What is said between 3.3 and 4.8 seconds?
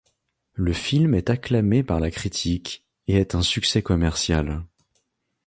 un succès commercial.